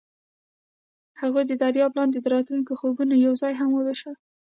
[1.21, 4.15] هغوی د دریاب لاندې د راتلونکي خوبونه یوځای هم وویشل.